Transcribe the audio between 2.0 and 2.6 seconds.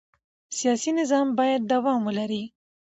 ولري